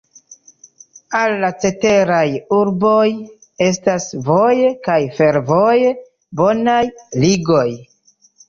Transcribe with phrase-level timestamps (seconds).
[1.19, 2.23] Al la ceteraj
[2.57, 3.03] urboj
[3.67, 5.95] estas voje kaj fervoje
[6.43, 6.83] bonaj
[7.27, 7.67] ligoj.